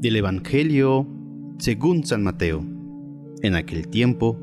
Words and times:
Del 0.00 0.14
Evangelio 0.14 1.08
según 1.58 2.04
San 2.06 2.22
Mateo. 2.22 2.64
En 3.42 3.56
aquel 3.56 3.88
tiempo 3.88 4.38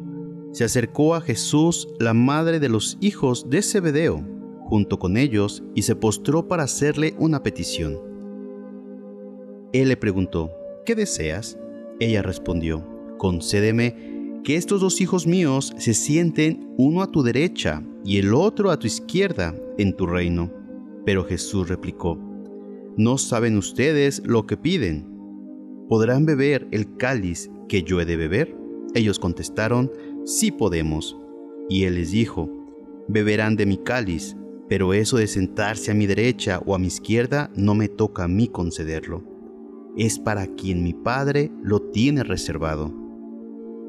se 0.51 0.65
acercó 0.65 1.15
a 1.15 1.21
Jesús 1.21 1.87
la 1.97 2.13
madre 2.13 2.59
de 2.59 2.67
los 2.67 2.97
hijos 2.99 3.49
de 3.49 3.61
Zebedeo, 3.61 4.21
junto 4.59 4.99
con 4.99 5.15
ellos, 5.15 5.63
y 5.73 5.83
se 5.83 5.95
postró 5.95 6.49
para 6.49 6.63
hacerle 6.63 7.15
una 7.19 7.41
petición. 7.41 7.97
Él 9.71 9.87
le 9.87 9.95
preguntó, 9.95 10.51
¿qué 10.85 10.93
deseas? 10.93 11.57
Ella 12.01 12.21
respondió, 12.21 12.85
concédeme 13.17 14.41
que 14.43 14.57
estos 14.57 14.81
dos 14.81 14.99
hijos 14.99 15.25
míos 15.25 15.73
se 15.77 15.93
sienten 15.93 16.73
uno 16.77 17.01
a 17.01 17.09
tu 17.09 17.23
derecha 17.23 17.81
y 18.03 18.17
el 18.17 18.33
otro 18.33 18.71
a 18.71 18.77
tu 18.77 18.87
izquierda 18.87 19.55
en 19.77 19.95
tu 19.95 20.05
reino. 20.05 20.51
Pero 21.05 21.23
Jesús 21.23 21.69
replicó, 21.69 22.19
¿no 22.97 23.17
saben 23.17 23.55
ustedes 23.57 24.21
lo 24.25 24.45
que 24.45 24.57
piden? 24.57 25.14
¿Podrán 25.87 26.25
beber 26.25 26.67
el 26.71 26.97
cáliz 26.97 27.51
que 27.67 27.83
yo 27.83 28.01
he 28.01 28.05
de 28.05 28.17
beber? 28.17 28.55
Ellos 28.95 29.19
contestaron, 29.19 29.91
sí 30.25 30.51
podemos. 30.51 31.17
Y 31.69 31.83
él 31.83 31.95
les 31.95 32.11
dijo, 32.11 32.49
beberán 33.07 33.55
de 33.55 33.67
mi 33.67 33.77
cáliz, 33.77 34.35
pero 34.67 34.93
eso 34.93 35.17
de 35.17 35.27
sentarse 35.27 35.91
a 35.91 35.93
mi 35.93 36.07
derecha 36.07 36.59
o 36.65 36.73
a 36.73 36.79
mi 36.79 36.87
izquierda 36.87 37.51
no 37.55 37.75
me 37.75 37.87
toca 37.87 38.23
a 38.23 38.27
mí 38.27 38.47
concederlo. 38.47 39.23
Es 39.95 40.17
para 40.17 40.47
quien 40.47 40.83
mi 40.83 40.93
Padre 40.93 41.51
lo 41.61 41.81
tiene 41.81 42.23
reservado. 42.23 42.91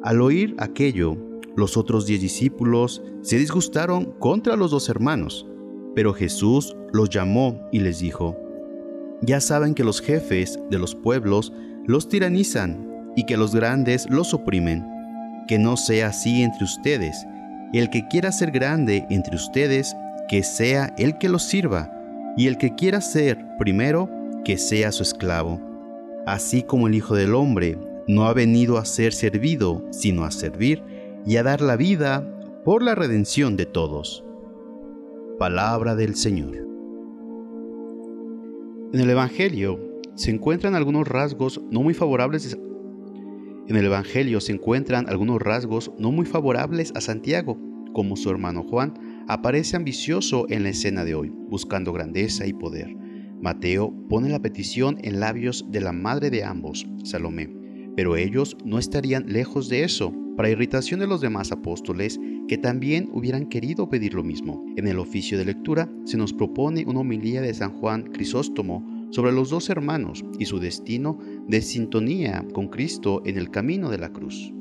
Al 0.02 0.20
oír 0.20 0.55
aquello, 0.58 1.16
los 1.56 1.78
otros 1.78 2.06
diez 2.06 2.20
discípulos 2.20 3.02
se 3.22 3.38
disgustaron 3.38 4.12
contra 4.19 4.56
los 4.56 4.70
dos 4.70 4.91
hermanos, 4.91 5.48
pero 5.94 6.12
Jesús 6.12 6.77
los 6.92 7.08
llamó 7.08 7.58
y 7.72 7.80
les 7.80 8.00
dijo, 8.00 8.36
Ya 9.22 9.41
saben 9.41 9.74
que 9.74 9.83
los 9.83 10.02
jefes 10.02 10.61
de 10.70 10.78
los 10.78 10.94
pueblos 10.94 11.52
los 11.87 12.09
tiranizan 12.09 13.12
y 13.17 13.25
que 13.25 13.37
los 13.37 13.55
grandes 13.55 14.09
los 14.11 14.34
oprimen. 14.34 14.84
Que 15.47 15.59
no 15.59 15.77
sea 15.77 16.09
así 16.09 16.42
entre 16.42 16.65
ustedes. 16.65 17.27
El 17.73 17.91
que 17.91 18.06
quiera 18.09 18.33
ser 18.33 18.51
grande 18.51 19.06
entre 19.11 19.37
ustedes, 19.37 19.97
que 20.29 20.42
sea 20.42 20.95
el 20.98 21.19
que 21.19 21.29
los 21.29 21.42
sirva, 21.42 21.92
y 22.37 22.48
el 22.48 22.59
que 22.59 22.75
quiera 22.75 23.01
ser 23.01 23.39
primero, 23.59 24.11
que 24.45 24.59
sea 24.59 24.92
su 24.92 25.03
esclavo. 25.03 25.61
Así 26.27 26.62
como 26.62 26.89
el 26.89 26.95
Hijo 26.95 27.14
del 27.14 27.34
Hombre 27.34 27.79
no 28.09 28.27
ha 28.27 28.34
venido 28.34 28.79
a 28.79 28.84
ser 28.84 29.12
servido, 29.12 29.84
sino 29.91 30.25
a 30.25 30.31
servir 30.31 30.83
y 31.25 31.37
a 31.37 31.42
dar 31.42 31.61
la 31.61 31.77
vida 31.77 32.25
por 32.64 32.83
la 32.83 32.95
redención 32.95 33.57
de 33.57 33.67
todos. 33.67 34.25
Palabra 35.39 35.95
del 35.95 36.17
Señor. 36.17 36.57
En 38.92 39.01
el 39.01 39.11
Evangelio 39.11 39.95
se 40.17 40.31
encuentran 40.31 40.75
algunos 40.75 41.06
rasgos 41.06 41.61
no 41.70 41.83
muy 41.83 41.95
favorables 41.95 42.59
en 43.69 43.75
el 43.75 43.86
Evangelio 43.86 44.41
se 44.41 44.53
encuentran 44.53 45.08
algunos 45.08 45.42
rasgos 45.42 45.91
no 45.98 46.12
muy 46.12 46.25
favorables 46.25 46.92
a 46.95 47.00
Santiago, 47.00 47.58
como 47.92 48.14
su 48.14 48.31
hermano 48.31 48.62
Juan 48.62 48.95
aparece 49.27 49.77
ambicioso 49.77 50.47
en 50.48 50.62
la 50.62 50.69
escena 50.69 51.05
de 51.05 51.17
hoy, 51.17 51.33
buscando 51.48 51.92
grandeza 51.92 52.47
y 52.47 52.53
poder. 52.53 52.95
Mateo 53.42 53.92
pone 54.08 54.28
la 54.28 54.41
petición 54.41 54.98
en 55.03 55.19
labios 55.19 55.67
de 55.69 55.81
la 55.81 55.91
madre 55.91 56.30
de 56.30 56.45
ambos, 56.45 56.86
Salomé, 57.03 57.53
pero 57.97 58.14
ellos 58.14 58.56
no 58.64 58.78
estarían 58.78 59.25
lejos 59.27 59.69
de 59.69 59.83
eso, 59.83 60.14
para 60.36 60.51
irritación 60.51 61.01
de 61.01 61.08
los 61.08 61.20
demás 61.20 61.51
apóstoles 61.51 62.20
que 62.47 62.58
también 62.58 63.08
hubieran 63.12 63.47
querido 63.47 63.89
pedir 63.89 64.14
lo 64.14 64.23
mismo. 64.23 64.64
En 64.77 64.86
el 64.86 65.01
oficio 65.01 65.39
de 65.39 65.47
lectura 65.47 65.91
se 66.05 66.19
nos 66.19 66.33
propone 66.33 66.84
una 66.86 67.01
homilía 67.01 67.41
de 67.41 67.55
San 67.55 67.73
Juan 67.73 68.05
Crisóstomo 68.12 68.95
sobre 69.11 69.33
los 69.33 69.50
dos 69.50 69.70
hermanos 69.70 70.24
y 70.39 70.46
su 70.46 70.58
destino 70.58 71.18
de 71.48 71.62
sintonía 71.62 72.44
con 72.52 72.68
Cristo 72.68 73.22
en 73.24 73.39
el 73.39 73.50
camino 73.50 73.90
de 73.90 73.98
la 73.98 74.12
cruz. 74.12 74.52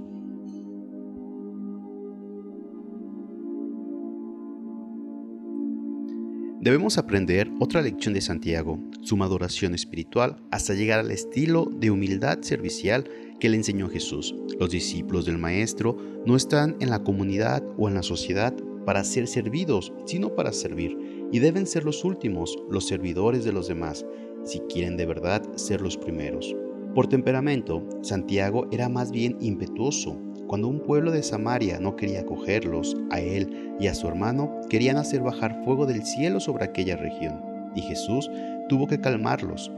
Debemos 6.66 6.98
aprender 6.98 7.52
otra 7.60 7.84
lección 7.84 8.16
de 8.16 8.22
Santiago, 8.22 8.80
su 9.02 9.16
maduración 9.18 9.76
espiritual, 9.76 10.38
hasta 10.50 10.74
llegar 10.74 11.00
al 11.00 11.12
estilo 11.12 11.70
de 11.72 11.92
humildad 11.92 12.42
servicial 12.42 13.08
que 13.40 13.50
le 13.50 13.58
enseñó 13.58 13.88
Jesús. 13.88 14.34
Los 14.60 14.72
discípulos 14.72 15.28
del 15.28 15.38
Maestro 15.38 15.96
no 16.26 16.36
están 16.36 16.76
en 16.80 16.90
la 16.90 17.04
comunidad 17.04 17.64
o 17.78 17.88
en 17.88 17.94
la 17.94 18.02
sociedad 18.02 18.56
para 18.84 19.04
ser 19.04 19.28
servidos, 19.28 19.94
sino 20.06 20.34
para 20.34 20.52
servir, 20.54 20.98
y 21.32 21.38
deben 21.38 21.68
ser 21.68 21.84
los 21.84 22.04
últimos, 22.04 22.58
los 22.72 22.88
servidores 22.88 23.44
de 23.44 23.54
los 23.54 23.68
demás, 23.68 24.04
si 24.46 24.60
quieren 24.62 24.96
de 24.96 25.06
verdad 25.06 25.44
ser 25.56 25.82
los 25.82 25.98
primeros. 25.98 26.56
Por 26.96 27.08
temperamento, 27.08 27.84
Santiago 28.02 28.68
era 28.72 28.88
más 28.88 29.12
bien 29.12 29.36
impetuoso. 29.42 30.18
Cuando 30.48 30.70
un 30.70 30.80
pueblo 30.80 31.12
de 31.12 31.24
Samaria 31.24 31.78
no 31.80 31.98
quería 31.98 32.22
acogerlos, 32.22 32.96
a 33.10 33.20
él 33.20 33.76
y 33.80 33.88
a 33.88 33.94
su 33.94 34.08
hermano 34.08 34.62
querían 34.70 34.96
hacer 34.96 35.22
bajar 35.22 35.62
fuego 35.66 35.86
del 35.86 36.06
cielo 36.06 36.40
sobre 36.40 36.64
aquella 36.64 36.96
región, 36.96 37.42
y 37.76 37.82
Jesús 37.82 38.32
tuvo 38.70 38.88
que 38.88 39.02
calmarlos. 39.02 39.72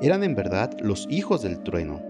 Eran 0.00 0.24
en 0.24 0.34
verdad 0.34 0.72
los 0.80 1.06
hijos 1.10 1.42
del 1.42 1.60
trueno. 1.60 2.02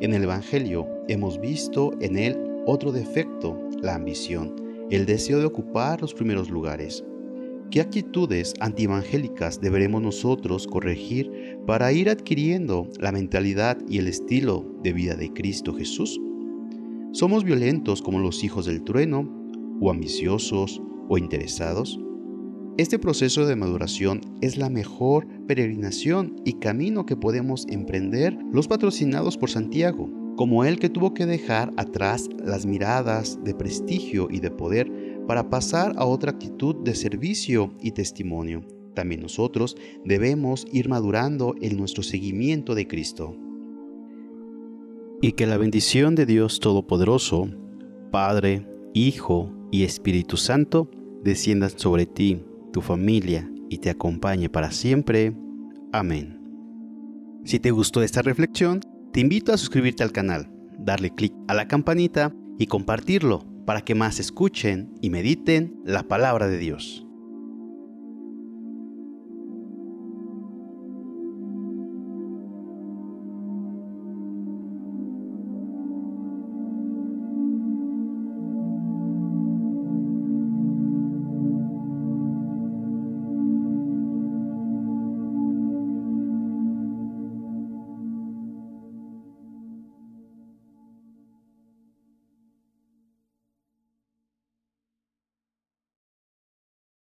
En 0.00 0.14
el 0.14 0.22
Evangelio 0.22 0.86
hemos 1.08 1.40
visto 1.40 1.90
en 2.00 2.16
él 2.16 2.38
otro 2.66 2.92
defecto, 2.92 3.58
la 3.80 3.96
ambición, 3.96 4.54
el 4.90 5.06
deseo 5.06 5.40
de 5.40 5.46
ocupar 5.46 6.00
los 6.00 6.14
primeros 6.14 6.50
lugares. 6.50 7.04
¿Qué 7.72 7.80
actitudes 7.80 8.52
antievangélicas 8.60 9.58
deberemos 9.58 10.02
nosotros 10.02 10.66
corregir 10.66 11.56
para 11.66 11.90
ir 11.90 12.10
adquiriendo 12.10 12.86
la 13.00 13.12
mentalidad 13.12 13.78
y 13.88 13.96
el 13.96 14.08
estilo 14.08 14.66
de 14.82 14.92
vida 14.92 15.14
de 15.14 15.32
Cristo 15.32 15.72
Jesús? 15.72 16.20
¿Somos 17.12 17.44
violentos 17.44 18.02
como 18.02 18.18
los 18.18 18.44
hijos 18.44 18.66
del 18.66 18.84
trueno, 18.84 19.26
o 19.80 19.90
ambiciosos, 19.90 20.82
o 21.08 21.16
interesados? 21.16 21.98
Este 22.76 22.98
proceso 22.98 23.46
de 23.46 23.56
maduración 23.56 24.20
es 24.42 24.58
la 24.58 24.68
mejor 24.68 25.26
peregrinación 25.46 26.36
y 26.44 26.58
camino 26.58 27.06
que 27.06 27.16
podemos 27.16 27.66
emprender 27.70 28.36
los 28.52 28.68
patrocinados 28.68 29.38
por 29.38 29.48
Santiago, 29.48 30.10
como 30.36 30.64
el 30.64 30.78
que 30.78 30.90
tuvo 30.90 31.14
que 31.14 31.24
dejar 31.24 31.72
atrás 31.78 32.28
las 32.44 32.66
miradas 32.66 33.38
de 33.44 33.54
prestigio 33.54 34.28
y 34.30 34.40
de 34.40 34.50
poder 34.50 35.11
para 35.26 35.50
pasar 35.50 35.94
a 35.96 36.04
otra 36.04 36.32
actitud 36.32 36.76
de 36.76 36.94
servicio 36.94 37.72
y 37.80 37.92
testimonio. 37.92 38.64
También 38.94 39.22
nosotros 39.22 39.76
debemos 40.04 40.66
ir 40.72 40.88
madurando 40.88 41.54
en 41.60 41.76
nuestro 41.76 42.02
seguimiento 42.02 42.74
de 42.74 42.86
Cristo. 42.86 43.36
Y 45.20 45.32
que 45.32 45.46
la 45.46 45.56
bendición 45.56 46.14
de 46.14 46.26
Dios 46.26 46.60
Todopoderoso, 46.60 47.48
Padre, 48.10 48.66
Hijo 48.92 49.50
y 49.70 49.84
Espíritu 49.84 50.36
Santo, 50.36 50.90
desciendan 51.22 51.70
sobre 51.76 52.06
ti, 52.06 52.42
tu 52.72 52.80
familia 52.80 53.50
y 53.70 53.78
te 53.78 53.90
acompañe 53.90 54.48
para 54.48 54.72
siempre. 54.72 55.32
Amén. 55.92 56.40
Si 57.44 57.58
te 57.58 57.70
gustó 57.70 58.02
esta 58.02 58.22
reflexión, 58.22 58.80
te 59.12 59.20
invito 59.20 59.52
a 59.52 59.56
suscribirte 59.56 60.02
al 60.02 60.12
canal, 60.12 60.50
darle 60.78 61.10
clic 61.10 61.32
a 61.48 61.54
la 61.54 61.68
campanita 61.68 62.34
y 62.58 62.66
compartirlo 62.66 63.51
para 63.64 63.82
que 63.82 63.94
más 63.94 64.18
escuchen 64.18 64.94
y 65.00 65.10
mediten 65.10 65.80
la 65.84 66.02
palabra 66.04 66.48
de 66.48 66.58
Dios. 66.58 67.01